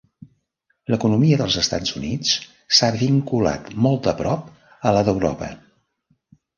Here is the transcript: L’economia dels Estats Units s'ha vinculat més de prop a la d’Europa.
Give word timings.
L’economia 0.93 1.37
dels 1.41 1.57
Estats 1.63 1.93
Units 2.01 2.33
s'ha 2.79 2.91
vinculat 3.05 3.71
més 3.91 4.05
de 4.11 4.19
prop 4.27 4.53
a 4.93 4.99
la 4.99 5.09
d’Europa. 5.11 5.57